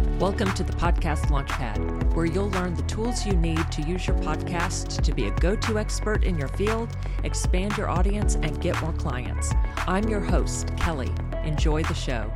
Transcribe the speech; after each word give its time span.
Welcome 0.00 0.52
to 0.54 0.64
the 0.64 0.72
Podcast 0.72 1.26
Launchpad, 1.26 2.14
where 2.14 2.24
you'll 2.24 2.48
learn 2.50 2.74
the 2.74 2.82
tools 2.82 3.26
you 3.26 3.34
need 3.34 3.70
to 3.70 3.82
use 3.82 4.06
your 4.06 4.16
podcast 4.18 5.02
to 5.02 5.12
be 5.12 5.26
a 5.26 5.30
go 5.32 5.54
to 5.56 5.78
expert 5.78 6.24
in 6.24 6.38
your 6.38 6.48
field, 6.48 6.96
expand 7.22 7.76
your 7.76 7.90
audience, 7.90 8.36
and 8.36 8.58
get 8.62 8.80
more 8.80 8.94
clients. 8.94 9.52
I'm 9.86 10.08
your 10.08 10.20
host, 10.20 10.74
Kelly. 10.78 11.12
Enjoy 11.44 11.82
the 11.82 11.94
show. 11.94 12.32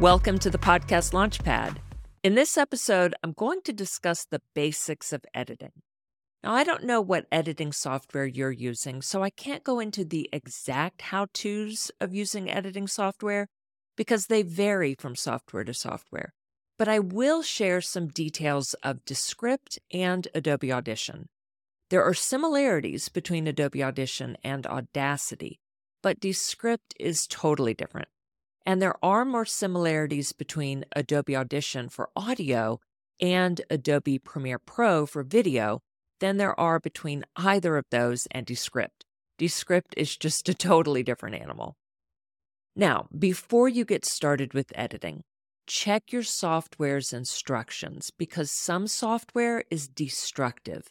Welcome 0.00 0.38
to 0.38 0.48
the 0.48 0.58
Podcast 0.58 1.12
Launchpad. 1.12 1.76
In 2.22 2.34
this 2.34 2.56
episode, 2.56 3.14
I'm 3.22 3.32
going 3.32 3.60
to 3.64 3.72
discuss 3.72 4.24
the 4.24 4.40
basics 4.54 5.12
of 5.12 5.24
editing. 5.34 5.72
Now, 6.42 6.54
I 6.54 6.64
don't 6.64 6.84
know 6.84 7.02
what 7.02 7.26
editing 7.30 7.72
software 7.72 8.24
you're 8.24 8.52
using, 8.52 9.02
so 9.02 9.22
I 9.22 9.28
can't 9.28 9.64
go 9.64 9.80
into 9.80 10.04
the 10.04 10.30
exact 10.32 11.02
how 11.02 11.26
to's 11.34 11.90
of 12.00 12.14
using 12.14 12.48
editing 12.48 12.86
software 12.86 13.48
because 13.98 14.28
they 14.28 14.42
vary 14.42 14.94
from 14.94 15.16
software 15.16 15.64
to 15.64 15.74
software. 15.74 16.32
But 16.78 16.86
I 16.86 17.00
will 17.00 17.42
share 17.42 17.80
some 17.80 18.06
details 18.06 18.74
of 18.84 19.04
Descript 19.04 19.80
and 19.92 20.28
Adobe 20.36 20.72
Audition. 20.72 21.28
There 21.90 22.04
are 22.04 22.14
similarities 22.14 23.08
between 23.08 23.48
Adobe 23.48 23.82
Audition 23.82 24.36
and 24.44 24.68
Audacity, 24.68 25.58
but 26.00 26.20
Descript 26.20 26.94
is 27.00 27.26
totally 27.26 27.74
different. 27.74 28.06
And 28.64 28.80
there 28.80 28.94
are 29.04 29.24
more 29.24 29.44
similarities 29.44 30.32
between 30.32 30.84
Adobe 30.94 31.34
Audition 31.34 31.88
for 31.88 32.10
audio 32.14 32.78
and 33.20 33.60
Adobe 33.68 34.20
Premiere 34.20 34.60
Pro 34.60 35.06
for 35.06 35.24
video 35.24 35.80
than 36.20 36.36
there 36.36 36.58
are 36.58 36.78
between 36.78 37.24
either 37.34 37.76
of 37.76 37.84
those 37.90 38.28
and 38.30 38.46
Descript. 38.46 39.04
Descript 39.38 39.94
is 39.96 40.16
just 40.16 40.48
a 40.48 40.54
totally 40.54 41.02
different 41.02 41.34
animal. 41.34 41.77
Now, 42.78 43.08
before 43.18 43.68
you 43.68 43.84
get 43.84 44.04
started 44.04 44.54
with 44.54 44.70
editing, 44.76 45.24
check 45.66 46.12
your 46.12 46.22
software's 46.22 47.12
instructions 47.12 48.12
because 48.16 48.52
some 48.52 48.86
software 48.86 49.64
is 49.68 49.88
destructive. 49.88 50.84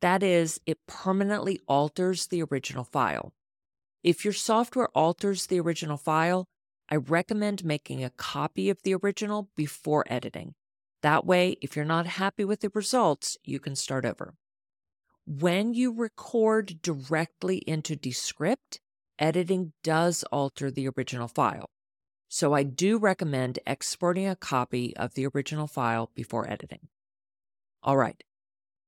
That 0.00 0.22
is, 0.22 0.58
it 0.64 0.78
permanently 0.88 1.60
alters 1.68 2.28
the 2.28 2.42
original 2.42 2.84
file. 2.84 3.34
If 4.02 4.24
your 4.24 4.32
software 4.32 4.88
alters 4.94 5.48
the 5.48 5.60
original 5.60 5.98
file, 5.98 6.46
I 6.88 6.96
recommend 6.96 7.66
making 7.66 8.02
a 8.02 8.08
copy 8.08 8.70
of 8.70 8.80
the 8.82 8.94
original 8.94 9.50
before 9.54 10.06
editing. 10.08 10.54
That 11.02 11.26
way, 11.26 11.58
if 11.60 11.76
you're 11.76 11.84
not 11.84 12.06
happy 12.06 12.46
with 12.46 12.60
the 12.60 12.70
results, 12.72 13.36
you 13.44 13.60
can 13.60 13.76
start 13.76 14.06
over. 14.06 14.36
When 15.26 15.74
you 15.74 15.92
record 15.92 16.80
directly 16.80 17.58
into 17.58 17.94
Descript, 17.94 18.80
editing 19.18 19.72
does 19.82 20.24
alter 20.32 20.70
the 20.70 20.88
original 20.88 21.28
file. 21.28 21.70
So 22.28 22.52
I 22.52 22.62
do 22.62 22.98
recommend 22.98 23.58
exporting 23.66 24.26
a 24.26 24.36
copy 24.36 24.96
of 24.96 25.14
the 25.14 25.26
original 25.26 25.66
file 25.66 26.10
before 26.14 26.50
editing. 26.50 26.88
All 27.82 27.96
right. 27.96 28.22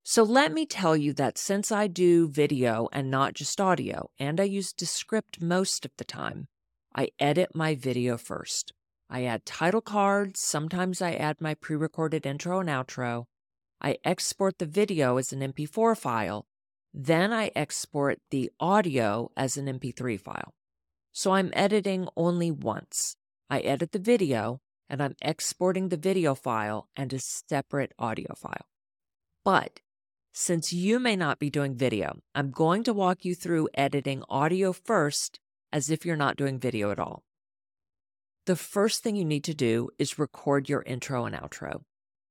So 0.02 0.22
let 0.22 0.52
me 0.52 0.64
tell 0.64 0.96
you 0.96 1.12
that 1.14 1.38
since 1.38 1.70
I 1.70 1.86
do 1.86 2.28
video 2.28 2.88
and 2.92 3.10
not 3.10 3.34
just 3.34 3.60
audio, 3.60 4.10
and 4.18 4.40
I 4.40 4.44
use 4.44 4.72
Descript 4.72 5.40
most 5.40 5.84
of 5.84 5.92
the 5.98 6.04
time, 6.04 6.48
I 6.94 7.10
edit 7.18 7.54
my 7.54 7.74
video 7.74 8.16
first. 8.16 8.72
I 9.10 9.24
add 9.24 9.44
title 9.46 9.82
cards, 9.82 10.40
sometimes 10.40 11.02
I 11.02 11.12
add 11.12 11.40
my 11.40 11.54
pre 11.54 11.76
recorded 11.76 12.26
intro 12.26 12.60
and 12.60 12.68
outro, 12.68 13.26
I 13.80 13.98
export 14.04 14.58
the 14.58 14.66
video 14.66 15.18
as 15.18 15.32
an 15.32 15.40
MP4 15.40 15.96
file, 15.96 16.46
then 16.92 17.32
I 17.32 17.50
export 17.54 18.20
the 18.30 18.50
audio 18.58 19.30
as 19.36 19.56
an 19.56 19.66
MP3 19.66 20.20
file. 20.20 20.54
So 21.12 21.32
I'm 21.32 21.50
editing 21.52 22.08
only 22.16 22.50
once. 22.50 23.16
I 23.50 23.60
edit 23.60 23.92
the 23.92 23.98
video 23.98 24.60
and 24.88 25.02
I'm 25.02 25.16
exporting 25.20 25.88
the 25.88 25.96
video 25.96 26.34
file 26.34 26.88
and 26.96 27.12
a 27.12 27.18
separate 27.18 27.92
audio 27.98 28.34
file. 28.34 28.66
But 29.44 29.80
since 30.32 30.72
you 30.72 30.98
may 30.98 31.16
not 31.16 31.38
be 31.38 31.50
doing 31.50 31.74
video, 31.74 32.20
I'm 32.34 32.50
going 32.50 32.84
to 32.84 32.92
walk 32.92 33.24
you 33.24 33.34
through 33.34 33.68
editing 33.74 34.22
audio 34.28 34.72
first 34.72 35.40
as 35.72 35.90
if 35.90 36.06
you're 36.06 36.16
not 36.16 36.36
doing 36.36 36.58
video 36.58 36.90
at 36.90 36.98
all. 36.98 37.24
The 38.46 38.56
first 38.56 39.02
thing 39.02 39.16
you 39.16 39.24
need 39.24 39.44
to 39.44 39.54
do 39.54 39.90
is 39.98 40.18
record 40.18 40.68
your 40.68 40.82
intro 40.82 41.26
and 41.26 41.34
outro. 41.34 41.82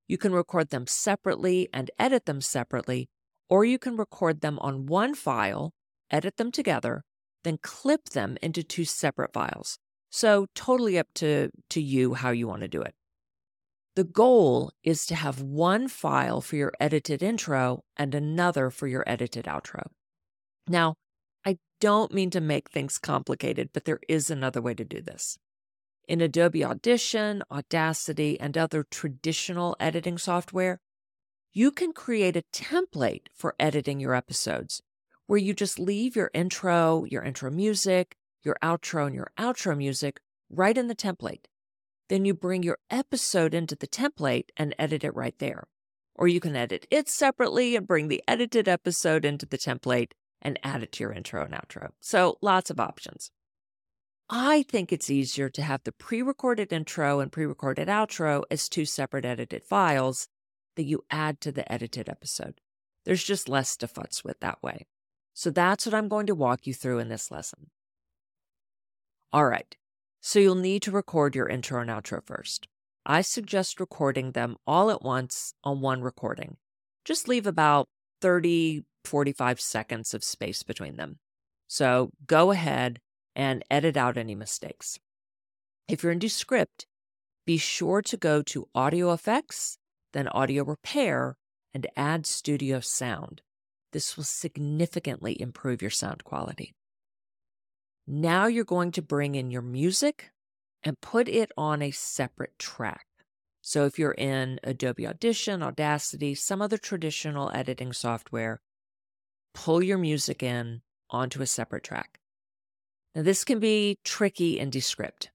You 0.07 0.17
can 0.17 0.31
record 0.31 0.69
them 0.69 0.87
separately 0.87 1.69
and 1.73 1.91
edit 1.99 2.25
them 2.25 2.41
separately, 2.41 3.09
or 3.49 3.65
you 3.65 3.79
can 3.79 3.97
record 3.97 4.41
them 4.41 4.59
on 4.59 4.85
one 4.85 5.15
file, 5.15 5.71
edit 6.11 6.37
them 6.37 6.51
together, 6.51 7.03
then 7.43 7.57
clip 7.61 8.09
them 8.09 8.37
into 8.41 8.63
two 8.63 8.85
separate 8.85 9.33
files. 9.33 9.77
So, 10.09 10.47
totally 10.55 10.97
up 10.97 11.07
to, 11.15 11.49
to 11.69 11.81
you 11.81 12.13
how 12.13 12.31
you 12.31 12.47
want 12.47 12.61
to 12.61 12.67
do 12.67 12.81
it. 12.81 12.93
The 13.95 14.03
goal 14.03 14.71
is 14.83 15.05
to 15.07 15.15
have 15.15 15.41
one 15.41 15.87
file 15.87 16.39
for 16.39 16.55
your 16.55 16.71
edited 16.79 17.23
intro 17.23 17.81
and 17.97 18.13
another 18.13 18.69
for 18.69 18.87
your 18.87 19.03
edited 19.07 19.45
outro. 19.45 19.87
Now, 20.67 20.95
I 21.45 21.57
don't 21.81 22.13
mean 22.13 22.29
to 22.31 22.41
make 22.41 22.69
things 22.69 22.99
complicated, 22.99 23.69
but 23.73 23.85
there 23.85 23.99
is 24.07 24.29
another 24.29 24.61
way 24.61 24.73
to 24.75 24.85
do 24.85 25.01
this. 25.01 25.37
In 26.07 26.21
Adobe 26.21 26.63
Audition, 26.63 27.41
Audacity, 27.51 28.39
and 28.39 28.57
other 28.57 28.85
traditional 28.89 29.75
editing 29.79 30.17
software, 30.17 30.79
you 31.57 31.71
can 31.71 31.91
create 31.91 32.37
a 32.37 32.43
template 32.53 33.29
for 33.33 33.55
editing 33.59 33.99
your 33.99 34.13
episodes 34.13 34.83
where 35.25 35.39
you 35.39 35.55
just 35.55 35.79
leave 35.79 36.15
your 36.15 36.29
intro, 36.31 37.03
your 37.05 37.23
intro 37.23 37.49
music, 37.49 38.15
your 38.43 38.55
outro, 38.61 39.07
and 39.07 39.15
your 39.15 39.31
outro 39.39 39.75
music 39.75 40.19
right 40.51 40.77
in 40.77 40.87
the 40.87 40.93
template. 40.93 41.45
Then 42.09 42.25
you 42.25 42.35
bring 42.35 42.61
your 42.61 42.77
episode 42.91 43.55
into 43.55 43.75
the 43.75 43.87
template 43.87 44.49
and 44.55 44.75
edit 44.77 45.03
it 45.03 45.15
right 45.15 45.33
there. 45.39 45.63
Or 46.13 46.27
you 46.27 46.39
can 46.39 46.55
edit 46.55 46.85
it 46.91 47.09
separately 47.09 47.75
and 47.75 47.87
bring 47.87 48.07
the 48.07 48.23
edited 48.27 48.67
episode 48.67 49.25
into 49.25 49.47
the 49.47 49.57
template 49.57 50.11
and 50.39 50.59
add 50.61 50.83
it 50.83 50.91
to 50.91 51.05
your 51.05 51.11
intro 51.11 51.43
and 51.43 51.55
outro. 51.55 51.89
So 51.99 52.37
lots 52.39 52.69
of 52.69 52.79
options. 52.79 53.31
I 54.29 54.61
think 54.61 54.93
it's 54.93 55.09
easier 55.09 55.49
to 55.49 55.63
have 55.63 55.81
the 55.85 55.91
pre 55.91 56.21
recorded 56.21 56.71
intro 56.71 57.19
and 57.19 57.31
pre 57.31 57.47
recorded 57.47 57.87
outro 57.87 58.43
as 58.51 58.69
two 58.69 58.85
separate 58.85 59.25
edited 59.25 59.63
files 59.63 60.27
that 60.77 60.85
you 60.85 61.03
add 61.11 61.41
to 61.41 61.51
the 61.51 61.69
edited 61.71 62.07
episode. 62.07 62.61
There's 63.03 63.23
just 63.23 63.49
less 63.49 63.75
to 63.77 63.87
futz 63.87 64.23
with 64.23 64.39
that 64.39 64.63
way. 64.63 64.87
So 65.33 65.49
that's 65.49 65.85
what 65.85 65.93
I'm 65.93 66.07
going 66.07 66.27
to 66.27 66.35
walk 66.35 66.65
you 66.65 66.73
through 66.73 66.99
in 66.99 67.09
this 67.09 67.29
lesson. 67.29 67.69
All 69.33 69.45
right, 69.45 69.75
so 70.21 70.39
you'll 70.39 70.55
need 70.55 70.81
to 70.83 70.91
record 70.91 71.35
your 71.35 71.47
intro 71.47 71.81
and 71.81 71.89
outro 71.89 72.25
first. 72.25 72.67
I 73.05 73.21
suggest 73.21 73.79
recording 73.79 74.31
them 74.31 74.57
all 74.65 74.89
at 74.89 75.01
once 75.01 75.53
on 75.63 75.81
one 75.81 76.01
recording. 76.01 76.57
Just 77.05 77.27
leave 77.27 77.45
about 77.45 77.87
30, 78.21 78.83
45 79.05 79.61
seconds 79.61 80.13
of 80.13 80.23
space 80.23 80.63
between 80.63 80.97
them. 80.97 81.19
So 81.67 82.11
go 82.25 82.51
ahead 82.51 82.99
and 83.35 83.63
edit 83.69 83.95
out 83.95 84.17
any 84.17 84.35
mistakes. 84.35 84.99
If 85.87 86.03
you're 86.03 86.11
in 86.11 86.19
Descript, 86.19 86.85
be 87.45 87.57
sure 87.57 88.01
to 88.01 88.17
go 88.17 88.41
to 88.41 88.67
Audio 88.75 89.13
Effects, 89.13 89.77
then 90.17 90.27
Audio 90.29 90.63
Repair, 90.63 91.37
and 91.73 91.85
add 91.95 92.25
Studio 92.25 92.79
Sound. 92.79 93.41
This 93.93 94.17
will 94.17 94.23
significantly 94.23 95.39
improve 95.39 95.81
your 95.81 95.91
sound 95.91 96.23
quality. 96.23 96.73
Now 98.07 98.47
you're 98.47 98.65
going 98.65 98.91
to 98.93 99.01
bring 99.03 99.35
in 99.35 99.51
your 99.51 99.61
music 99.61 100.31
and 100.83 100.99
put 101.01 101.27
it 101.29 101.51
on 101.55 101.81
a 101.83 101.91
separate 101.91 102.57
track. 102.57 103.05
So 103.61 103.85
if 103.85 103.99
you're 103.99 104.13
in 104.13 104.59
Adobe 104.63 105.05
Audition, 105.05 105.61
Audacity, 105.61 106.33
some 106.33 106.61
other 106.61 106.77
traditional 106.77 107.51
editing 107.53 107.93
software, 107.93 108.59
pull 109.53 109.83
your 109.83 109.97
music 109.97 110.41
in 110.41 110.81
onto 111.11 111.41
a 111.41 111.47
separate 111.47 111.83
track. 111.83 112.19
Now, 113.13 113.21
this 113.21 113.43
can 113.43 113.59
be 113.59 113.97
tricky 114.03 114.57
in 114.57 114.69
Descript. 114.69 115.29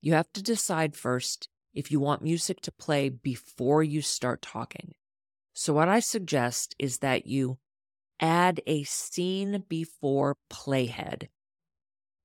You 0.00 0.14
have 0.14 0.32
to 0.32 0.42
decide 0.42 0.96
first 0.96 1.48
if 1.74 1.90
you 1.90 2.00
want 2.00 2.22
music 2.22 2.60
to 2.62 2.72
play 2.72 3.08
before 3.08 3.82
you 3.82 4.00
start 4.00 4.42
talking. 4.42 4.94
So, 5.52 5.72
what 5.72 5.88
I 5.88 6.00
suggest 6.00 6.74
is 6.78 6.98
that 6.98 7.26
you 7.26 7.58
add 8.20 8.60
a 8.66 8.84
scene 8.84 9.64
before 9.68 10.36
playhead. 10.50 11.28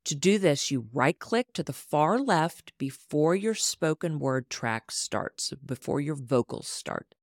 To 0.05 0.15
do 0.15 0.39
this, 0.39 0.71
you 0.71 0.87
right 0.93 1.17
click 1.17 1.53
to 1.53 1.63
the 1.63 1.73
far 1.73 2.19
left 2.19 2.73
before 2.77 3.35
your 3.35 3.53
spoken 3.53 4.17
word 4.17 4.49
track 4.49 4.91
starts, 4.91 5.53
before 5.65 5.99
your 5.99 6.15
vocals 6.15 6.67
start. 6.67 7.13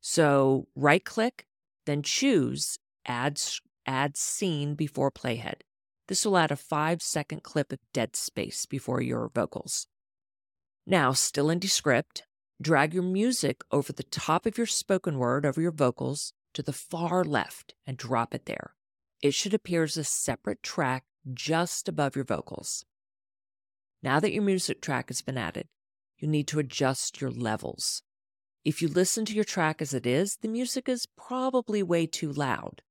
So, 0.00 0.68
right 0.74 1.04
click, 1.04 1.46
then 1.86 2.02
choose 2.02 2.78
add, 3.06 3.40
add 3.86 4.16
scene 4.16 4.74
before 4.74 5.10
playhead. 5.10 5.62
This 6.08 6.24
will 6.24 6.36
add 6.36 6.50
a 6.50 6.56
five 6.56 7.02
second 7.02 7.42
clip 7.42 7.72
of 7.72 7.78
dead 7.92 8.16
space 8.16 8.66
before 8.66 9.00
your 9.00 9.30
vocals. 9.34 9.86
Now, 10.86 11.12
still 11.12 11.48
in 11.48 11.58
Descript, 11.58 12.24
drag 12.60 12.92
your 12.92 13.02
music 13.02 13.62
over 13.70 13.92
the 13.92 14.02
top 14.02 14.44
of 14.44 14.58
your 14.58 14.66
spoken 14.66 15.18
word, 15.18 15.46
over 15.46 15.60
your 15.60 15.72
vocals, 15.72 16.34
to 16.52 16.62
the 16.62 16.74
far 16.74 17.24
left 17.24 17.74
and 17.86 17.96
drop 17.96 18.34
it 18.34 18.44
there. 18.44 18.74
It 19.22 19.32
should 19.32 19.54
appear 19.54 19.84
as 19.84 19.96
a 19.96 20.04
separate 20.04 20.62
track 20.62 21.04
just 21.32 21.88
above 21.88 22.14
your 22.14 22.24
vocals. 22.26 22.84
Now 24.02 24.20
that 24.20 24.32
your 24.34 24.42
music 24.42 24.82
track 24.82 25.08
has 25.08 25.22
been 25.22 25.38
added, 25.38 25.68
you 26.18 26.28
need 26.28 26.46
to 26.48 26.58
adjust 26.58 27.20
your 27.20 27.30
levels. 27.30 28.02
If 28.62 28.82
you 28.82 28.88
listen 28.88 29.24
to 29.24 29.34
your 29.34 29.44
track 29.44 29.80
as 29.80 29.94
it 29.94 30.06
is, 30.06 30.36
the 30.42 30.48
music 30.48 30.88
is 30.88 31.08
probably 31.16 31.82
way 31.82 32.06
too 32.06 32.30
loud. 32.30 32.82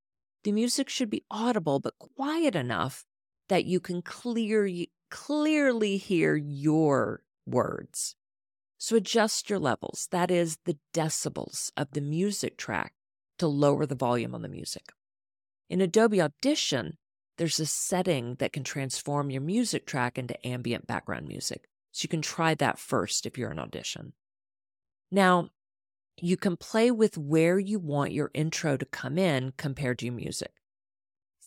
The 0.44 0.52
music 0.52 0.90
should 0.90 1.12
be 1.12 1.26
audible 1.30 1.80
but 1.80 2.00
quiet 2.00 2.56
enough 2.56 3.06
that 3.50 3.66
you 3.66 3.80
can 3.80 4.02
clear, 4.02 4.68
clearly 5.12 5.98
hear 5.98 6.36
your 6.36 7.22
words. 7.46 8.16
So 8.78 8.96
adjust 8.96 9.50
your 9.50 9.60
levels, 9.60 10.08
that 10.12 10.30
is, 10.30 10.58
the 10.66 10.78
decibels 10.94 11.72
of 11.78 11.92
the 11.92 12.02
music 12.02 12.58
track, 12.58 12.94
to 13.40 13.48
lower 13.48 13.86
the 13.86 13.96
volume 13.96 14.36
on 14.36 14.42
the 14.42 14.50
music. 14.50 14.92
In 15.70 15.82
Adobe 15.82 16.22
Audition, 16.22 16.98
there's 17.38 17.60
a 17.60 17.66
setting 17.66 18.36
that 18.36 18.54
can 18.54 18.64
transform 18.64 19.30
your 19.30 19.42
music 19.42 19.86
track 19.86 20.18
into 20.18 20.46
ambient 20.46 20.86
background 20.86 21.28
music. 21.28 21.68
So 21.92 22.06
you 22.06 22.10
can 22.10 22.22
try 22.22 22.56
that 22.56 22.80
first 22.80 23.26
if 23.26 23.38
you're 23.38 23.52
in 23.52 23.60
Audition. 23.60 24.14
Now, 25.12 25.50
you 26.22 26.38
can 26.38 26.58
play 26.58 26.92
with 26.92 27.18
where 27.18 27.58
you 27.60 27.80
want 27.80 28.12
your 28.12 28.32
intro 28.34 28.78
to 28.78 28.86
come 28.86 29.18
in 29.18 29.54
compared 29.58 30.00
to 30.00 30.06
your 30.06 30.16
music. 30.16 30.52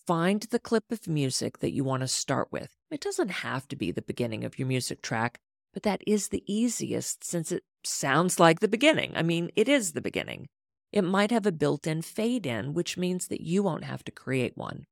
Find 0.06 0.42
the 0.42 0.58
clip 0.58 0.84
of 0.90 1.08
music 1.08 1.58
that 1.58 1.72
you 1.72 1.84
want 1.84 2.00
to 2.02 2.08
start 2.08 2.48
with. 2.50 2.76
It 2.90 3.00
doesn't 3.00 3.28
have 3.28 3.68
to 3.68 3.76
be 3.76 3.90
the 3.90 4.02
beginning 4.02 4.44
of 4.44 4.58
your 4.58 4.68
music 4.68 5.02
track, 5.02 5.40
but 5.76 5.82
that 5.82 6.00
is 6.06 6.28
the 6.28 6.42
easiest 6.46 7.22
since 7.22 7.52
it 7.52 7.62
sounds 7.84 8.40
like 8.40 8.60
the 8.60 8.66
beginning. 8.66 9.12
I 9.14 9.22
mean, 9.22 9.50
it 9.56 9.68
is 9.68 9.92
the 9.92 10.00
beginning. 10.00 10.48
It 10.90 11.04
might 11.04 11.30
have 11.30 11.44
a 11.44 11.52
built 11.52 11.86
in 11.86 12.00
fade 12.00 12.46
in, 12.46 12.72
which 12.72 12.96
means 12.96 13.28
that 13.28 13.42
you 13.42 13.62
won't 13.62 13.84
have 13.84 14.02
to 14.04 14.10
create 14.10 14.56
one. 14.56 14.86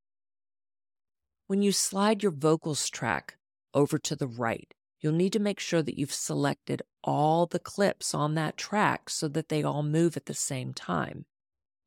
When 1.46 1.62
you 1.62 1.72
slide 1.72 2.22
your 2.22 2.32
vocals 2.32 2.90
track 2.90 3.38
over 3.72 3.96
to 4.00 4.14
the 4.14 4.26
right, 4.26 4.74
you'll 5.00 5.14
need 5.14 5.32
to 5.32 5.38
make 5.38 5.58
sure 5.58 5.80
that 5.80 5.98
you've 5.98 6.12
selected 6.12 6.82
all 7.02 7.46
the 7.46 7.58
clips 7.58 8.12
on 8.12 8.34
that 8.34 8.58
track 8.58 9.08
so 9.08 9.26
that 9.28 9.48
they 9.48 9.62
all 9.62 9.82
move 9.82 10.18
at 10.18 10.26
the 10.26 10.34
same 10.34 10.74
time. 10.74 11.24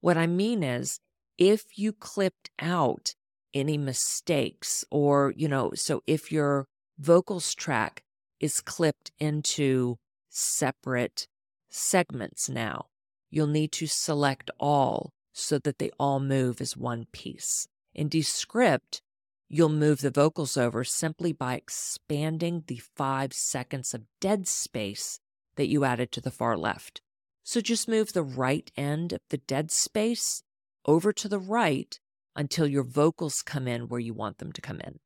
What 0.02 0.18
I 0.18 0.26
mean 0.26 0.64
is, 0.64 1.00
if 1.38 1.78
you 1.78 1.94
clipped 1.94 2.50
out 2.58 3.14
any 3.54 3.78
mistakes, 3.78 4.84
or, 4.90 5.36
you 5.38 5.48
know, 5.48 5.74
so 5.76 6.02
if 6.08 6.32
your 6.32 6.66
vocals 6.98 7.54
track 7.54 8.02
is 8.40 8.62
clipped 8.62 9.12
into 9.20 9.98
separate 10.30 11.28
segments 11.70 12.50
now, 12.50 12.88
you'll 13.30 13.48
need 13.48 13.72
to 13.74 13.88
select 13.88 14.50
all 14.60 15.12
so 15.34 15.60
that 15.60 15.80
they 15.80 15.92
all 16.00 16.20
move 16.20 16.62
as 16.62 16.76
one 16.76 17.06
piece. 17.12 17.68
In 17.94 18.10
Descript, 18.10 19.02
you'll 19.50 19.70
move 19.70 20.02
the 20.02 20.12
vocals 20.12 20.58
over 20.58 20.84
simply 20.84 21.32
by 21.32 21.56
expanding 21.56 22.64
the 22.68 22.82
five 22.96 23.34
seconds 23.34 23.94
of 23.94 24.04
dead 24.20 24.48
space 24.48 25.20
that 25.56 25.68
you 25.68 25.84
added 25.84 26.12
to 26.12 26.22
the 26.22 26.32
far 26.32 26.58
left. 26.58 27.02
So 27.44 27.62
just 27.62 27.88
move 27.88 28.14
the 28.14 28.24
right 28.24 28.70
end 28.76 29.14
of 29.14 29.22
the 29.30 29.38
dead 29.38 29.72
space 29.72 30.44
over 30.86 31.14
to 31.14 31.28
the 31.28 31.40
right 31.40 32.00
until 32.36 32.68
your 32.68 32.84
vocals 32.84 33.42
come 33.42 33.68
in 33.68 33.88
where 33.88 34.00
you 34.00 34.14
want 34.14 34.38
them 34.38 34.52
to 34.52 34.62
come 34.62 34.80
in. 34.82 35.00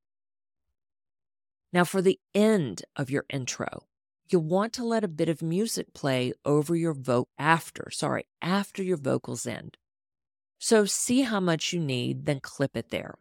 Now, 1.74 1.84
for 1.86 2.02
the 2.02 2.20
end 2.36 2.84
of 2.96 3.10
your 3.10 3.26
intro, 3.30 3.86
you'll 4.30 4.44
want 4.44 4.74
to 4.74 4.84
let 4.84 5.04
a 5.04 5.10
bit 5.10 5.30
of 5.30 5.42
music 5.42 5.94
play 5.94 6.34
over 6.44 6.76
your 6.76 6.94
vote 6.94 7.30
after, 7.38 7.90
sorry, 7.92 8.28
after 8.42 8.84
your 8.84 8.98
vocals 8.98 9.46
end. 9.46 9.78
So 10.60 10.86
see 10.86 11.22
how 11.22 11.40
much 11.40 11.74
you 11.74 11.80
need, 11.80 12.26
then 12.26 12.40
clip 12.40 12.76
it 12.76 12.90
there. 12.90 13.16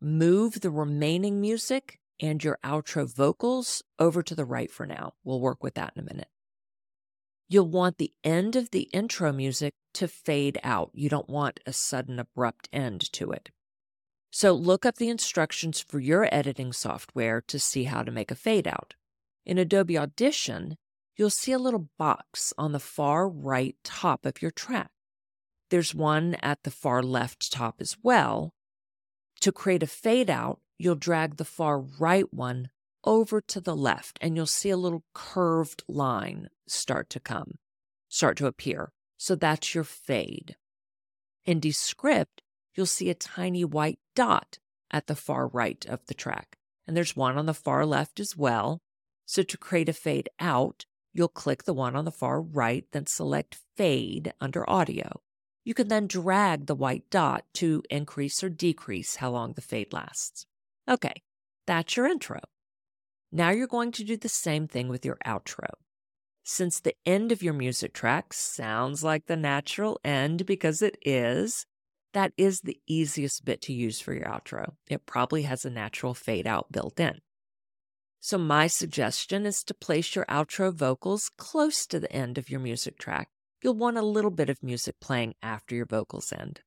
Move 0.00 0.60
the 0.60 0.70
remaining 0.70 1.40
music 1.40 1.98
and 2.20 2.42
your 2.42 2.58
outro 2.64 3.12
vocals 3.12 3.82
over 3.98 4.22
to 4.22 4.34
the 4.34 4.44
right 4.44 4.70
for 4.70 4.86
now. 4.86 5.12
We'll 5.22 5.40
work 5.40 5.62
with 5.62 5.74
that 5.74 5.92
in 5.94 6.02
a 6.02 6.06
minute. 6.06 6.28
You'll 7.48 7.68
want 7.68 7.98
the 7.98 8.12
end 8.24 8.56
of 8.56 8.70
the 8.70 8.88
intro 8.92 9.32
music 9.32 9.74
to 9.94 10.08
fade 10.08 10.58
out. 10.62 10.90
You 10.94 11.08
don't 11.08 11.30
want 11.30 11.60
a 11.64 11.72
sudden 11.72 12.18
abrupt 12.18 12.68
end 12.72 13.10
to 13.12 13.30
it. 13.30 13.50
So 14.30 14.52
look 14.52 14.84
up 14.84 14.96
the 14.96 15.08
instructions 15.08 15.80
for 15.80 15.98
your 15.98 16.28
editing 16.32 16.72
software 16.72 17.40
to 17.42 17.58
see 17.58 17.84
how 17.84 18.02
to 18.02 18.10
make 18.10 18.30
a 18.30 18.36
fade 18.36 18.68
out. 18.68 18.94
In 19.46 19.58
Adobe 19.58 19.96
Audition, 19.96 20.76
you'll 21.16 21.30
see 21.30 21.52
a 21.52 21.58
little 21.58 21.88
box 21.98 22.52
on 22.58 22.72
the 22.72 22.80
far 22.80 23.28
right 23.28 23.76
top 23.82 24.26
of 24.26 24.42
your 24.42 24.50
track. 24.50 24.90
There's 25.70 25.94
one 25.94 26.36
at 26.42 26.62
the 26.62 26.70
far 26.70 27.02
left 27.02 27.50
top 27.52 27.76
as 27.80 27.96
well. 28.02 28.52
To 29.40 29.52
create 29.52 29.82
a 29.82 29.86
fade 29.86 30.30
out, 30.30 30.60
you'll 30.78 30.94
drag 30.94 31.36
the 31.36 31.44
far 31.44 31.80
right 31.80 32.32
one 32.32 32.70
over 33.04 33.40
to 33.40 33.60
the 33.60 33.76
left 33.76 34.18
and 34.20 34.36
you'll 34.36 34.46
see 34.46 34.70
a 34.70 34.76
little 34.76 35.04
curved 35.14 35.82
line 35.88 36.48
start 36.66 37.08
to 37.10 37.20
come, 37.20 37.58
start 38.08 38.36
to 38.38 38.46
appear. 38.46 38.92
So 39.16 39.34
that's 39.34 39.74
your 39.74 39.84
fade. 39.84 40.56
In 41.44 41.60
Descript, 41.60 42.42
you'll 42.78 42.86
see 42.86 43.10
a 43.10 43.14
tiny 43.14 43.64
white 43.64 43.98
dot 44.14 44.60
at 44.92 45.08
the 45.08 45.16
far 45.16 45.48
right 45.48 45.84
of 45.86 46.06
the 46.06 46.14
track. 46.14 46.56
And 46.86 46.96
there's 46.96 47.16
one 47.16 47.36
on 47.36 47.46
the 47.46 47.52
far 47.52 47.84
left 47.84 48.20
as 48.20 48.36
well. 48.36 48.78
So 49.26 49.42
to 49.42 49.58
create 49.58 49.88
a 49.88 49.92
fade 49.92 50.28
out, 50.38 50.86
you'll 51.12 51.26
click 51.26 51.64
the 51.64 51.74
one 51.74 51.96
on 51.96 52.04
the 52.04 52.12
far 52.12 52.40
right, 52.40 52.86
then 52.92 53.06
select 53.06 53.58
Fade 53.76 54.32
under 54.40 54.68
Audio. 54.70 55.20
You 55.64 55.74
can 55.74 55.88
then 55.88 56.06
drag 56.06 56.66
the 56.66 56.76
white 56.76 57.10
dot 57.10 57.44
to 57.54 57.82
increase 57.90 58.44
or 58.44 58.48
decrease 58.48 59.16
how 59.16 59.32
long 59.32 59.54
the 59.54 59.60
fade 59.60 59.92
lasts. 59.92 60.46
Okay, 60.88 61.22
that's 61.66 61.96
your 61.96 62.06
intro. 62.06 62.40
Now 63.32 63.50
you're 63.50 63.66
going 63.66 63.90
to 63.92 64.04
do 64.04 64.16
the 64.16 64.28
same 64.28 64.68
thing 64.68 64.88
with 64.88 65.04
your 65.04 65.18
outro. 65.26 65.68
Since 66.44 66.78
the 66.80 66.94
end 67.04 67.32
of 67.32 67.42
your 67.42 67.54
music 67.54 67.92
track 67.92 68.32
sounds 68.32 69.02
like 69.02 69.26
the 69.26 69.36
natural 69.36 69.98
end 70.04 70.46
because 70.46 70.80
it 70.80 70.96
is, 71.04 71.66
that 72.14 72.32
is 72.36 72.60
the 72.60 72.80
easiest 72.86 73.44
bit 73.44 73.60
to 73.62 73.72
use 73.72 74.00
for 74.00 74.12
your 74.12 74.24
outro. 74.24 74.74
It 74.88 75.06
probably 75.06 75.42
has 75.42 75.64
a 75.64 75.70
natural 75.70 76.14
fade 76.14 76.46
out 76.46 76.72
built 76.72 76.98
in. 76.98 77.20
So, 78.20 78.38
my 78.38 78.66
suggestion 78.66 79.46
is 79.46 79.62
to 79.64 79.74
place 79.74 80.16
your 80.16 80.24
outro 80.26 80.72
vocals 80.72 81.30
close 81.38 81.86
to 81.86 82.00
the 82.00 82.12
end 82.12 82.36
of 82.36 82.50
your 82.50 82.60
music 82.60 82.98
track. 82.98 83.28
You'll 83.62 83.74
want 83.74 83.96
a 83.96 84.02
little 84.02 84.30
bit 84.30 84.50
of 84.50 84.62
music 84.62 84.96
playing 85.00 85.34
after 85.42 85.74
your 85.74 85.86
vocals 85.86 86.32
end. 86.32 86.60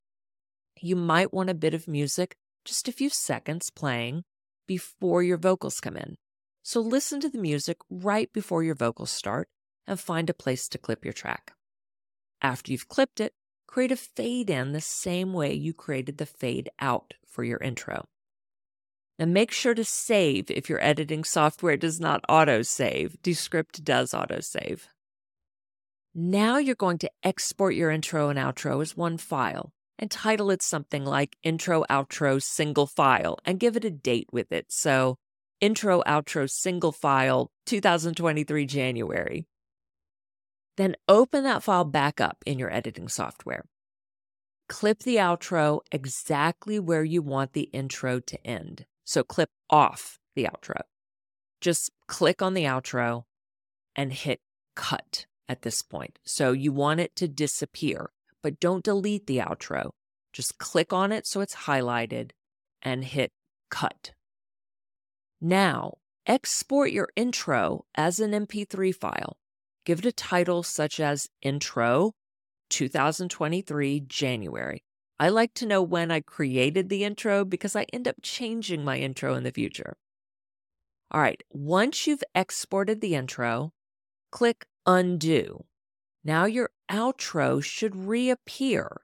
You 0.80 0.96
might 0.96 1.34
want 1.34 1.50
a 1.50 1.54
bit 1.54 1.74
of 1.74 1.88
music, 1.88 2.36
just 2.64 2.88
a 2.88 2.94
few 2.94 3.10
seconds 3.10 3.70
playing, 3.70 4.24
before 4.68 5.24
your 5.24 5.38
vocals 5.38 5.82
come 5.82 5.98
in. 5.98 6.16
So, 6.64 6.80
listen 6.80 7.20
to 7.20 7.30
the 7.30 7.38
music 7.38 7.78
right 7.90 8.32
before 8.32 8.64
your 8.64 8.76
vocals 8.76 9.12
start 9.12 9.50
and 9.86 10.00
find 10.00 10.30
a 10.30 10.34
place 10.34 10.70
to 10.70 10.78
clip 10.78 11.04
your 11.04 11.14
track. 11.14 11.54
After 12.42 12.72
you've 12.72 12.88
clipped 12.88 13.20
it, 13.20 13.34
create 13.72 13.92
a 13.92 13.96
fade 13.96 14.50
in 14.50 14.74
the 14.74 14.82
same 14.82 15.32
way 15.32 15.54
you 15.54 15.74
created 15.74 16.18
the 16.18 16.26
fade 16.26 16.70
out 16.80 17.14
for 17.26 17.46
your 17.46 17.58
intro. 17.60 18.06
And 19.18 19.34
make 19.34 19.52
sure 19.52 19.74
to 19.74 19.86
save 19.86 20.52
if 20.52 20.70
your 20.70 20.84
editing 20.84 21.24
software 21.24 21.78
does 21.78 22.00
not 22.00 22.22
autosave. 22.30 23.16
Descript 23.24 23.84
does 23.84 24.12
autosave. 24.12 24.82
Now 26.14 26.58
you're 26.58 26.76
going 26.76 26.98
to 26.98 27.12
export 27.24 27.76
your 27.76 27.92
intro 27.92 28.28
and 28.28 28.38
outro 28.38 28.82
as 28.82 28.98
one 28.98 29.18
file 29.18 29.72
and 29.98 30.12
title 30.12 30.52
it 30.52 30.62
something 30.62 31.06
like 31.06 31.38
intro 31.42 31.86
outro 31.90 32.44
single 32.44 32.88
file 32.88 33.38
and 33.46 33.60
give 33.60 33.78
it 33.78 33.86
a 33.86 33.92
date 33.92 34.28
with 34.34 34.52
it. 34.52 34.66
So 34.68 35.16
intro 35.62 36.02
outro 36.02 36.50
single 36.50 36.92
file 36.92 37.52
2023 37.68 38.66
January. 38.66 39.46
Then 40.82 40.96
open 41.08 41.44
that 41.44 41.62
file 41.62 41.84
back 41.84 42.20
up 42.20 42.44
in 42.44 42.58
your 42.58 42.74
editing 42.74 43.08
software. 43.08 43.66
Clip 44.68 45.04
the 45.04 45.18
outro 45.18 45.82
exactly 45.92 46.80
where 46.80 47.04
you 47.04 47.22
want 47.22 47.54
the 47.54 47.70
intro 47.72 48.20
to 48.20 48.44
end. 48.48 48.88
So 49.04 49.22
clip 49.22 49.52
off 49.70 50.18
the 50.34 50.46
outro. 50.46 50.82
Just 51.62 51.92
click 52.08 52.42
on 52.42 52.56
the 52.56 52.64
outro 52.64 53.26
and 53.96 54.12
hit 54.12 54.42
cut 54.76 55.28
at 55.48 55.62
this 55.62 55.84
point. 55.84 56.18
So 56.26 56.52
you 56.52 56.72
want 56.72 57.00
it 57.00 57.16
to 57.18 57.28
disappear, 57.28 58.10
but 58.42 58.60
don't 58.60 58.84
delete 58.84 59.28
the 59.28 59.38
outro. 59.38 59.92
Just 60.34 60.58
click 60.58 60.92
on 60.92 61.12
it 61.12 61.28
so 61.28 61.42
it's 61.42 61.68
highlighted 61.68 62.32
and 62.82 63.06
hit 63.06 63.34
cut. 63.70 64.14
Now, 65.40 66.00
export 66.26 66.92
your 66.92 67.10
intro 67.16 67.86
as 67.94 68.20
an 68.20 68.32
MP3 68.32 68.96
file. 68.96 69.38
Give 69.92 70.00
it 70.00 70.06
a 70.06 70.14
title 70.14 70.64
such 70.64 71.02
as 71.02 71.28
Intro 71.42 72.14
2023 72.70 74.00
January 74.08 74.86
I 75.20 75.28
like 75.28 75.54
to 75.56 75.66
know 75.66 75.84
when 75.84 76.12
I 76.12 76.22
created 76.22 76.88
the 76.88 77.04
intro 77.04 77.44
because 77.44 77.76
I 77.76 77.86
end 77.92 78.08
up 78.08 78.16
changing 78.22 78.86
my 78.86 79.00
intro 79.00 79.34
in 79.36 79.44
the 79.44 79.52
future. 79.52 79.98
All 81.12 81.20
right, 81.20 81.44
once 81.50 82.08
you've 82.08 82.24
exported 82.34 83.02
the 83.02 83.16
intro, 83.16 83.74
click 84.32 84.66
Undo. 84.86 85.66
Now 86.24 86.46
your 86.46 86.70
outro 86.90 87.62
should 87.62 88.08
reappear. 88.08 89.02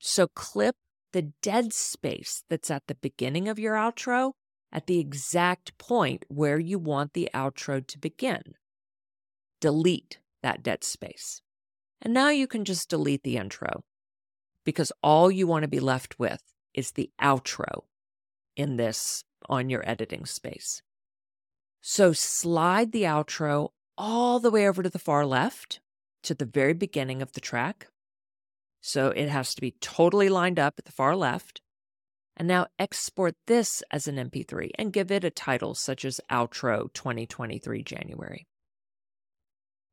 So 0.00 0.26
clip 0.26 0.74
the 1.12 1.30
dead 1.40 1.72
space 1.72 2.42
that's 2.50 2.68
at 2.68 2.82
the 2.88 2.96
beginning 2.96 3.48
of 3.48 3.60
your 3.60 3.76
outro 3.76 4.32
at 4.72 4.88
the 4.88 4.98
exact 4.98 5.78
point 5.78 6.24
where 6.26 6.58
you 6.58 6.80
want 6.80 7.12
the 7.12 7.30
outro 7.32 7.86
to 7.86 7.96
begin. 7.96 8.56
Delete 9.60 10.18
that 10.42 10.62
dead 10.62 10.84
space. 10.84 11.42
And 12.02 12.14
now 12.14 12.30
you 12.30 12.46
can 12.46 12.64
just 12.64 12.88
delete 12.88 13.22
the 13.22 13.36
intro 13.36 13.84
because 14.64 14.92
all 15.02 15.30
you 15.30 15.46
want 15.46 15.62
to 15.62 15.68
be 15.68 15.80
left 15.80 16.18
with 16.18 16.42
is 16.74 16.92
the 16.92 17.10
outro 17.20 17.84
in 18.56 18.76
this 18.76 19.24
on 19.48 19.70
your 19.70 19.88
editing 19.88 20.24
space. 20.24 20.82
So 21.80 22.12
slide 22.12 22.92
the 22.92 23.02
outro 23.02 23.70
all 23.96 24.38
the 24.38 24.50
way 24.50 24.68
over 24.68 24.82
to 24.82 24.90
the 24.90 24.98
far 24.98 25.26
left 25.26 25.80
to 26.22 26.34
the 26.34 26.44
very 26.44 26.74
beginning 26.74 27.22
of 27.22 27.32
the 27.32 27.40
track. 27.40 27.88
So 28.80 29.08
it 29.08 29.28
has 29.28 29.54
to 29.54 29.60
be 29.60 29.76
totally 29.80 30.28
lined 30.28 30.58
up 30.58 30.74
at 30.78 30.84
the 30.84 30.92
far 30.92 31.16
left. 31.16 31.60
And 32.36 32.48
now 32.48 32.68
export 32.78 33.34
this 33.46 33.82
as 33.90 34.08
an 34.08 34.16
MP3 34.16 34.70
and 34.78 34.92
give 34.92 35.10
it 35.10 35.24
a 35.24 35.30
title 35.30 35.74
such 35.74 36.06
as 36.06 36.20
Outro 36.30 36.90
2023 36.94 37.82
January. 37.82 38.46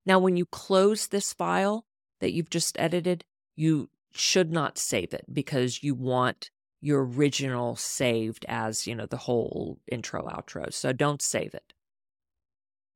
Now, 0.07 0.19
when 0.19 0.37
you 0.37 0.45
close 0.45 1.07
this 1.07 1.33
file 1.33 1.85
that 2.21 2.31
you've 2.31 2.49
just 2.49 2.79
edited, 2.79 3.25
you 3.57 3.89
should 4.13 4.53
not 4.53 4.77
save 4.77 5.13
it 5.13 5.25
because 5.31 5.83
you 5.83 5.93
want 5.93 6.49
your 6.79 7.03
original 7.05 7.75
saved 7.75 8.45
as, 8.47 8.87
you 8.87 8.95
know, 8.95 9.05
the 9.05 9.17
whole 9.17 9.79
intro 9.91 10.25
outro. 10.25 10.71
So 10.71 10.93
don't 10.93 11.21
save 11.21 11.53
it. 11.53 11.73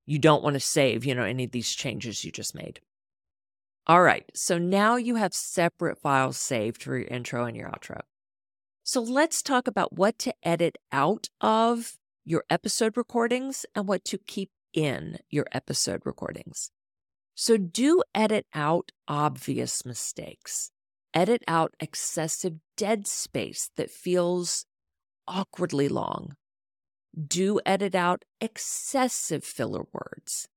You 0.05 0.19
don't 0.19 0.41
want 0.41 0.53
to 0.53 0.61
save, 0.61 1.03
you 1.03 1.13
know, 1.13 1.25
any 1.25 1.43
of 1.43 1.51
these 1.51 1.71
changes 1.73 2.23
you 2.23 2.31
just 2.31 2.55
made. 2.55 2.79
All 3.87 4.03
right. 4.03 4.23
So 4.33 4.57
now 4.57 4.95
you 4.95 5.15
have 5.15 5.33
separate 5.33 5.99
files 5.99 6.37
saved 6.37 6.81
for 6.81 6.97
your 6.97 7.07
intro 7.09 7.43
and 7.43 7.57
your 7.57 7.69
outro. 7.69 7.99
So 8.83 9.01
let's 9.01 9.41
talk 9.41 9.67
about 9.67 9.97
what 9.97 10.17
to 10.19 10.33
edit 10.43 10.77
out 10.93 11.27
of 11.41 11.97
your 12.23 12.45
episode 12.49 12.95
recordings 12.95 13.65
and 13.75 13.85
what 13.85 14.05
to 14.05 14.17
keep 14.17 14.51
in 14.73 15.19
your 15.29 15.45
episode 15.51 16.03
recordings. 16.05 16.71
So 17.41 17.57
do 17.57 18.03
edit 18.13 18.45
out 18.53 18.91
obvious 19.07 19.83
mistakes. 19.83 20.69
Edit 21.11 21.43
out 21.47 21.73
excessive 21.79 22.57
dead 22.77 23.07
space 23.07 23.71
that 23.77 23.89
feels 23.89 24.67
awkwardly 25.27 25.89
long. 25.89 26.35
Do 27.19 27.59
edit 27.65 27.95
out 27.95 28.25
excessive 28.39 29.43
filler 29.43 29.85
words. 29.91 30.49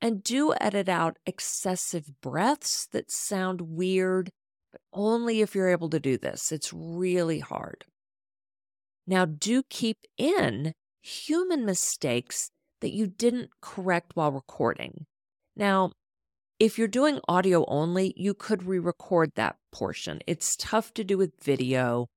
And 0.00 0.22
do 0.22 0.54
edit 0.60 0.88
out 0.88 1.16
excessive 1.26 2.08
breaths 2.20 2.86
that 2.92 3.10
sound 3.10 3.62
weird, 3.62 4.30
but 4.70 4.80
only 4.92 5.40
if 5.40 5.56
you're 5.56 5.70
able 5.70 5.90
to 5.90 5.98
do 5.98 6.16
this. 6.16 6.52
It's 6.52 6.72
really 6.72 7.40
hard. 7.40 7.84
Now, 9.08 9.24
do 9.24 9.64
keep 9.68 9.98
in 10.16 10.72
human 11.02 11.66
mistakes 11.66 12.52
that 12.80 12.94
you 12.94 13.08
didn't 13.08 13.50
correct 13.60 14.12
while 14.14 14.30
recording. 14.30 15.06
Now, 15.56 15.90
if 16.58 16.76
you're 16.76 16.88
doing 16.88 17.20
audio 17.28 17.64
only, 17.66 18.12
you 18.16 18.34
could 18.34 18.64
re 18.64 18.78
record 18.78 19.32
that 19.34 19.56
portion. 19.70 20.20
It's 20.26 20.56
tough 20.56 20.92
to 20.94 21.04
do 21.04 21.16
with 21.16 21.42
video. 21.42 22.08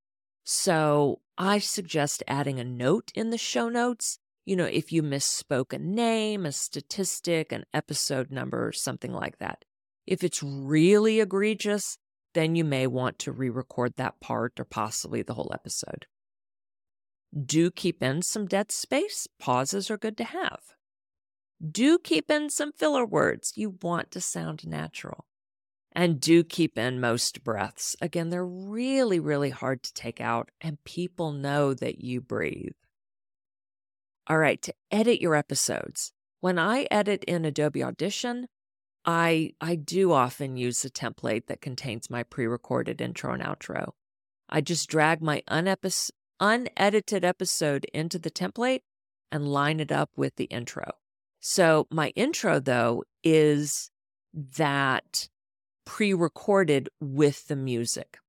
So 0.44 1.22
I 1.38 1.60
suggest 1.60 2.24
adding 2.28 2.60
a 2.60 2.64
note 2.64 3.12
in 3.14 3.30
the 3.30 3.38
show 3.38 3.70
notes. 3.70 4.18
You 4.46 4.56
know, 4.56 4.66
if 4.66 4.92
you 4.92 5.04
misspoke 5.04 5.74
a 5.74 5.80
name, 5.80 6.46
a 6.46 6.52
statistic, 6.52 7.52
an 7.52 7.66
episode 7.74 8.32
number, 8.32 8.68
or 8.68 8.72
something 8.72 9.14
like 9.14 9.38
that. 9.38 9.64
If 10.08 10.24
it's 10.24 10.42
really 10.42 11.20
egregious, 11.20 11.98
then 12.34 12.56
you 12.56 12.64
may 12.64 12.88
want 12.88 13.20
to 13.20 13.32
re 13.32 13.50
record 13.50 13.94
that 13.98 14.20
part 14.20 14.60
or 14.60 14.66
possibly 14.66 15.22
the 15.22 15.36
whole 15.36 15.52
episode. 15.54 16.08
Do 17.46 17.70
keep 17.70 18.02
in 18.02 18.24
some 18.24 18.48
dead 18.48 18.72
space. 18.72 19.28
Pauses 19.40 19.92
are 19.92 19.98
good 19.98 20.18
to 20.18 20.24
have. 20.24 20.60
Do 21.70 22.00
keep 22.00 22.32
in 22.32 22.50
some 22.50 22.72
filler 22.72 23.06
words. 23.06 23.54
You 23.56 23.78
want 23.82 24.12
to 24.12 24.22
sound 24.22 24.66
natural. 24.66 25.26
And 25.92 26.20
do 26.20 26.44
keep 26.44 26.78
in 26.78 27.02
most 27.02 27.44
breaths. 27.44 27.96
Again, 28.02 28.30
they're 28.30 28.46
really, 28.46 29.20
really 29.20 29.50
hard 29.50 29.84
to 29.84 29.94
take 29.94 30.22
out, 30.22 30.50
and 30.62 30.84
people 30.86 31.34
know 31.34 31.74
that 31.74 32.02
you 32.02 32.22
breathe. 32.22 32.74
All 34.28 34.38
right, 34.38 34.62
to 34.62 34.74
edit 34.90 35.20
your 35.20 35.36
episodes. 35.36 36.14
When 36.40 36.58
I 36.58 36.88
edit 36.90 37.24
in 37.26 37.44
Adobe 37.44 37.84
Audition, 37.84 38.48
I 39.04 39.54
I 39.60 39.76
do 39.76 40.12
often 40.14 40.56
use 40.58 40.86
a 40.86 40.90
template 40.90 41.48
that 41.48 41.62
contains 41.62 42.10
my 42.10 42.24
pre-recorded 42.24 43.02
intro 43.02 43.34
and 43.34 43.44
outro. 43.44 43.94
I 44.48 44.62
just 44.62 44.90
drag 44.90 45.22
my 45.22 45.44
unepis- 45.50 46.12
unedited 46.40 47.26
episode 47.26 47.86
into 47.94 48.18
the 48.18 48.32
template 48.32 48.82
and 49.32 49.52
line 49.52 49.80
it 49.80 49.92
up 49.92 50.12
with 50.16 50.36
the 50.36 50.46
intro. 50.46 51.01
So, 51.42 51.88
my 51.90 52.10
intro, 52.10 52.60
though, 52.60 53.04
is 53.24 53.90
that 54.34 55.28
pre 55.86 56.14
recorded 56.14 56.88
with 57.00 57.48
the 57.48 57.56
music. 57.56 58.20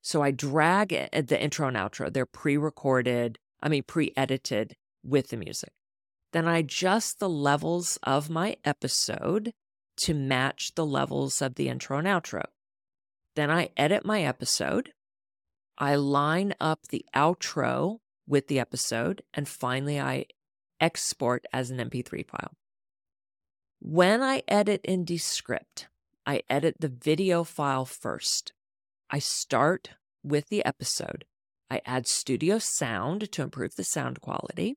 So, 0.00 0.22
I 0.22 0.30
drag 0.30 0.92
it, 0.92 1.10
uh, 1.12 1.22
the 1.22 1.42
intro 1.42 1.66
and 1.66 1.76
outro, 1.76 2.12
they're 2.12 2.24
pre 2.24 2.56
recorded, 2.56 3.38
I 3.60 3.68
mean, 3.68 3.82
pre 3.82 4.12
edited 4.16 4.76
with 5.02 5.30
the 5.30 5.36
music. 5.36 5.72
Then 6.32 6.46
I 6.46 6.58
adjust 6.58 7.18
the 7.18 7.28
levels 7.28 7.98
of 8.04 8.30
my 8.30 8.56
episode 8.64 9.52
to 9.98 10.14
match 10.14 10.74
the 10.76 10.86
levels 10.86 11.42
of 11.42 11.56
the 11.56 11.68
intro 11.68 11.98
and 11.98 12.06
outro. 12.06 12.44
Then 13.34 13.50
I 13.50 13.70
edit 13.76 14.04
my 14.04 14.22
episode. 14.22 14.92
I 15.78 15.96
line 15.96 16.54
up 16.60 16.86
the 16.88 17.04
outro 17.14 17.98
with 18.26 18.46
the 18.46 18.60
episode. 18.60 19.22
And 19.34 19.48
finally, 19.48 20.00
I 20.00 20.26
export 20.82 21.46
as 21.52 21.70
an 21.70 21.78
MP3 21.78 22.26
file. 22.26 22.52
When 23.80 24.22
I 24.22 24.42
edit 24.48 24.82
in 24.84 25.04
Descript, 25.04 25.88
I 26.26 26.42
edit 26.50 26.76
the 26.78 26.88
video 26.88 27.44
file 27.44 27.84
first. 27.84 28.52
I 29.10 29.18
start 29.18 29.90
with 30.22 30.48
the 30.48 30.64
episode. 30.64 31.24
I 31.70 31.80
add 31.86 32.06
studio 32.06 32.58
sound 32.58 33.32
to 33.32 33.42
improve 33.42 33.76
the 33.76 33.84
sound 33.84 34.20
quality. 34.20 34.76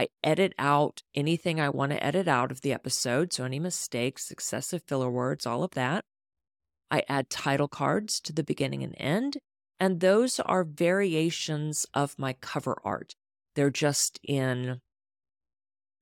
I 0.00 0.08
edit 0.22 0.54
out 0.58 1.02
anything 1.14 1.60
I 1.60 1.68
want 1.68 1.92
to 1.92 2.02
edit 2.02 2.28
out 2.28 2.50
of 2.50 2.62
the 2.62 2.72
episode, 2.72 3.32
so 3.32 3.44
any 3.44 3.58
mistakes, 3.58 4.30
excessive 4.30 4.82
filler 4.86 5.10
words, 5.10 5.44
all 5.44 5.64
of 5.64 5.72
that. 5.72 6.04
I 6.90 7.02
add 7.08 7.28
title 7.28 7.68
cards 7.68 8.20
to 8.20 8.32
the 8.32 8.44
beginning 8.44 8.82
and 8.82 8.94
end, 8.96 9.38
and 9.78 10.00
those 10.00 10.40
are 10.40 10.64
variations 10.64 11.84
of 11.92 12.18
my 12.18 12.32
cover 12.34 12.78
art. 12.84 13.14
They're 13.54 13.70
just 13.70 14.18
in 14.22 14.80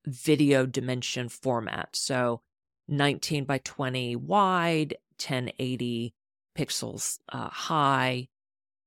video 0.07 0.67
dimension 0.67 1.29
format. 1.29 1.91
So 1.95 2.41
19 2.89 3.45
by 3.45 3.59
20 3.59 4.17
wide, 4.17 4.97
1080 5.19 6.15
pixels 6.57 7.19
uh, 7.31 7.49
high. 7.49 8.29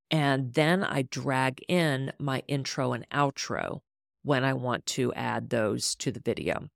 And 0.10 0.54
then 0.54 0.84
I 0.84 1.04
drag 1.04 1.64
in 1.68 2.12
my 2.18 2.44
intro 2.48 2.94
and 2.94 3.08
outro 3.10 3.82
when 4.24 4.44
I 4.44 4.54
want 4.54 4.86
to 4.88 5.14
add 5.14 5.50
those 5.50 5.96
to 5.96 6.12
the 6.12 6.20
video. 6.20 6.70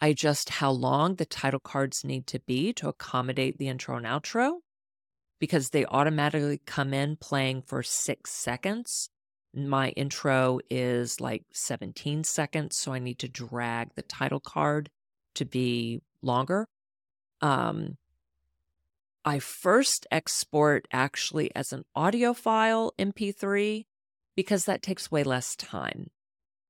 I 0.00 0.08
adjust 0.08 0.50
how 0.50 0.70
long 0.70 1.16
the 1.16 1.24
title 1.24 1.60
cards 1.60 2.04
need 2.04 2.26
to 2.28 2.40
be 2.40 2.72
to 2.74 2.88
accommodate 2.88 3.58
the 3.58 3.68
intro 3.68 3.96
and 3.96 4.06
outro 4.06 4.58
because 5.40 5.70
they 5.70 5.86
automatically 5.86 6.60
come 6.66 6.92
in 6.92 7.16
playing 7.16 7.62
for 7.62 7.82
six 7.82 8.30
seconds 8.30 9.10
my 9.54 9.90
intro 9.90 10.60
is 10.68 11.20
like 11.20 11.44
17 11.52 12.24
seconds, 12.24 12.76
so 12.76 12.92
I 12.92 12.98
need 12.98 13.18
to 13.20 13.28
drag 13.28 13.94
the 13.94 14.02
title 14.02 14.40
card 14.40 14.90
to 15.34 15.44
be 15.44 16.02
longer. 16.22 16.68
Um, 17.40 17.96
I 19.24 19.38
first 19.38 20.06
export 20.10 20.86
actually 20.92 21.54
as 21.54 21.72
an 21.72 21.84
audio 21.94 22.34
file 22.34 22.92
MP3 22.98 23.86
because 24.36 24.64
that 24.64 24.82
takes 24.82 25.10
way 25.10 25.22
less 25.22 25.56
time. 25.56 26.10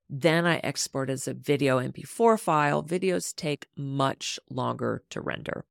Then 0.09 0.47
I 0.47 0.59
export 0.59 1.11
as 1.11 1.27
a 1.27 1.35
video 1.35 1.79
MP4 1.79 2.39
file. 2.39 2.83
Videos 2.83 3.35
take 3.35 3.67
much 3.77 4.39
longer 4.51 5.03
to 5.11 5.21
render. 5.21 5.65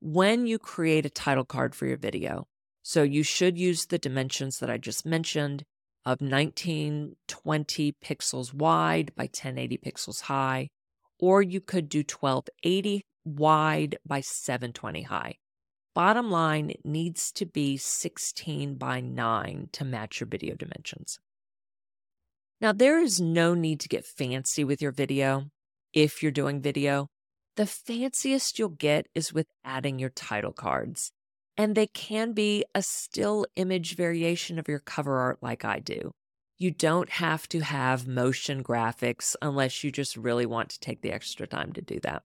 When 0.00 0.46
you 0.46 0.58
create 0.58 1.06
a 1.06 1.10
title 1.10 1.44
card 1.44 1.74
for 1.74 1.86
your 1.86 1.96
video, 1.96 2.46
so 2.84 3.02
you 3.02 3.22
should 3.22 3.58
use 3.58 3.86
the 3.86 3.98
dimensions 3.98 4.58
that 4.58 4.68
I 4.68 4.76
just 4.76 5.06
mentioned 5.06 5.64
of 6.04 6.20
1920 6.20 7.94
pixels 8.04 8.52
wide 8.52 9.10
by 9.16 9.22
1080 9.24 9.78
pixels 9.78 10.20
high, 10.20 10.68
or 11.18 11.40
you 11.40 11.62
could 11.62 11.88
do 11.88 12.00
1280 12.00 13.06
wide 13.24 13.96
by 14.06 14.20
720 14.20 15.02
high. 15.02 15.36
Bottom 15.94 16.30
line, 16.30 16.68
it 16.68 16.84
needs 16.84 17.32
to 17.32 17.46
be 17.46 17.78
16 17.78 18.74
by 18.74 19.00
9 19.00 19.70
to 19.72 19.84
match 19.84 20.20
your 20.20 20.28
video 20.28 20.54
dimensions. 20.54 21.18
Now, 22.60 22.72
there 22.72 22.98
is 22.98 23.18
no 23.18 23.54
need 23.54 23.80
to 23.80 23.88
get 23.88 24.04
fancy 24.04 24.62
with 24.62 24.82
your 24.82 24.92
video 24.92 25.46
if 25.94 26.22
you're 26.22 26.32
doing 26.32 26.60
video. 26.60 27.08
The 27.56 27.64
fanciest 27.64 28.58
you'll 28.58 28.68
get 28.68 29.06
is 29.14 29.32
with 29.32 29.46
adding 29.64 29.98
your 29.98 30.10
title 30.10 30.52
cards 30.52 31.12
and 31.56 31.74
they 31.74 31.86
can 31.86 32.32
be 32.32 32.64
a 32.74 32.82
still 32.82 33.46
image 33.56 33.96
variation 33.96 34.58
of 34.58 34.68
your 34.68 34.80
cover 34.80 35.18
art 35.18 35.38
like 35.40 35.64
I 35.64 35.78
do. 35.78 36.12
You 36.56 36.70
don't 36.70 37.10
have 37.10 37.48
to 37.48 37.60
have 37.60 38.06
motion 38.06 38.62
graphics 38.62 39.34
unless 39.42 39.82
you 39.82 39.90
just 39.90 40.16
really 40.16 40.46
want 40.46 40.70
to 40.70 40.80
take 40.80 41.02
the 41.02 41.12
extra 41.12 41.46
time 41.46 41.72
to 41.72 41.82
do 41.82 41.98
that. 42.00 42.22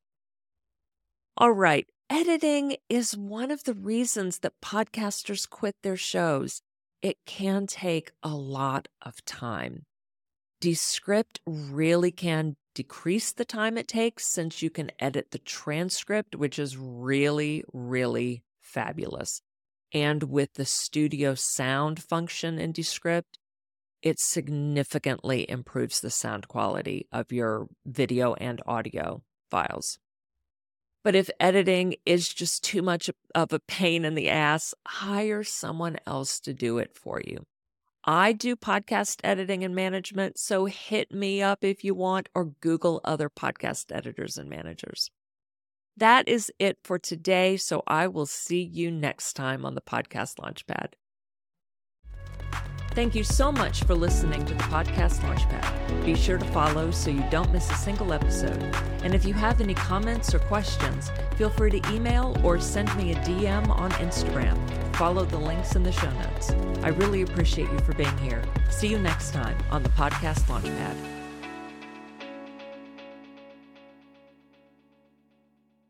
All 1.38 1.51
right, 1.51 1.88
editing 2.09 2.77
is 2.89 3.17
one 3.17 3.50
of 3.50 3.63
the 3.63 3.74
reasons 3.74 4.39
that 4.39 4.62
podcasters 4.62 5.50
quit 5.50 5.75
their 5.83 5.98
shows. 5.98 6.62
It 7.01 7.17
can 7.25 7.65
take 7.65 8.12
a 8.21 8.29
lot 8.29 8.88
of 9.01 9.24
time. 9.25 9.83
Descript 10.59 11.39
really 11.45 12.12
can 12.12 12.57
decrease 12.75 13.31
the 13.31 13.45
time 13.45 13.77
it 13.77 13.88
takes 13.88 14.27
since 14.27 14.62
you 14.62 14.69
can 14.69 14.91
edit 15.00 15.31
the 15.31 15.39
transcript, 15.39 16.36
which 16.36 16.59
is 16.59 16.77
really, 16.77 17.63
really 17.74 18.43
fabulous. 18.69 19.41
And 19.91 20.23
with 20.23 20.53
the 20.53 20.65
studio 20.65 21.33
sound 21.33 22.01
function 22.01 22.59
in 22.59 22.71
Descript, 22.71 23.39
it 24.01 24.19
significantly 24.19 25.49
improves 25.49 25.99
the 25.99 26.09
sound 26.09 26.47
quality 26.47 27.07
of 27.11 27.31
your 27.31 27.67
video 27.85 28.33
and 28.35 28.61
audio 28.65 29.23
files. 29.49 29.99
But 31.03 31.15
if 31.15 31.29
editing 31.39 31.95
is 32.05 32.33
just 32.33 32.63
too 32.63 32.81
much 32.81 33.09
of 33.33 33.53
a 33.53 33.59
pain 33.59 34.05
in 34.05 34.15
the 34.15 34.29
ass, 34.29 34.73
hire 34.85 35.43
someone 35.43 35.97
else 36.05 36.39
to 36.41 36.53
do 36.53 36.77
it 36.77 36.95
for 36.95 37.21
you. 37.25 37.45
I 38.03 38.31
do 38.31 38.55
podcast 38.55 39.19
editing 39.23 39.63
and 39.63 39.75
management, 39.75 40.39
so 40.39 40.65
hit 40.65 41.11
me 41.11 41.41
up 41.41 41.63
if 41.63 41.83
you 41.83 41.93
want 41.93 42.29
or 42.33 42.45
Google 42.45 43.01
other 43.03 43.29
podcast 43.29 43.93
editors 43.93 44.38
and 44.38 44.49
managers. 44.49 45.09
That 45.99 46.29
is 46.29 46.49
it 46.59 46.77
for 46.81 46.97
today, 46.97 47.57
so 47.57 47.83
I 47.85 48.07
will 48.07 48.25
see 48.25 48.61
you 48.61 48.89
next 48.89 49.33
time 49.33 49.65
on 49.65 49.75
the 49.75 49.81
Podcast 49.81 50.35
Launchpad. 50.39 50.93
Thank 52.91 53.15
you 53.15 53.23
so 53.25 53.51
much 53.51 53.83
for 53.83 53.95
listening 53.95 54.45
to 54.45 54.53
the 54.53 54.63
Podcast 54.63 55.19
Launchpad. 55.19 56.05
Be 56.05 56.15
sure 56.15 56.37
to 56.37 56.45
follow 56.45 56.91
so 56.91 57.09
you 57.09 57.23
don't 57.29 57.51
miss 57.51 57.69
a 57.69 57.75
single 57.75 58.13
episode. 58.13 58.63
And 59.03 59.13
if 59.13 59.25
you 59.25 59.33
have 59.33 59.59
any 59.59 59.73
comments 59.73 60.33
or 60.33 60.39
questions, 60.39 61.11
feel 61.35 61.49
free 61.49 61.71
to 61.71 61.93
email 61.93 62.37
or 62.45 62.61
send 62.61 62.95
me 62.95 63.11
a 63.11 63.15
DM 63.17 63.69
on 63.69 63.91
Instagram. 63.91 64.57
Follow 64.95 65.25
the 65.25 65.37
links 65.37 65.75
in 65.75 65.83
the 65.83 65.91
show 65.91 66.11
notes. 66.11 66.51
I 66.81 66.89
really 66.89 67.23
appreciate 67.23 67.69
you 67.69 67.79
for 67.79 67.93
being 67.93 68.17
here. 68.19 68.41
See 68.69 68.87
you 68.87 68.99
next 68.99 69.33
time 69.33 69.57
on 69.69 69.83
the 69.83 69.89
Podcast 69.89 70.47
Launchpad. 70.47 71.18